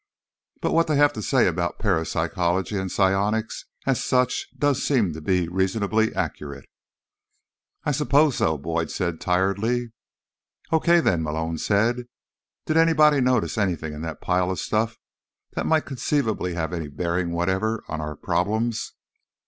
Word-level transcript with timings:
But 0.61 0.71
what 0.73 0.87
they 0.87 0.95
have 0.95 1.13
to 1.13 1.21
say 1.21 1.45
about 1.45 1.77
parapsychology 1.77 2.75
and 2.75 2.91
psionics 2.91 3.65
as 3.85 4.03
such 4.03 4.47
does 4.57 4.81
seem 4.81 5.13
to 5.13 5.21
be 5.21 5.47
reasonably 5.47 6.11
accurate." 6.15 6.65
"I 7.83 7.91
suppose 7.91 8.37
so," 8.37 8.57
Boyd 8.57 8.89
said 8.89 9.21
tiredly. 9.21 9.91
"Okay, 10.73 11.01
then," 11.01 11.21
Malone 11.21 11.59
said. 11.59 12.05
"Did 12.65 12.77
anybody 12.77 13.21
notice 13.21 13.59
anything 13.59 13.93
in 13.93 14.01
that 14.01 14.21
pile 14.21 14.49
of 14.49 14.57
stuff 14.59 14.97
that 15.53 15.67
might 15.67 15.85
conceivably 15.85 16.55
have 16.55 16.73
any 16.73 16.87
bearing 16.87 17.31
whatever 17.31 17.83
on 17.87 18.01
our 18.01 18.15
problems?" 18.15 18.93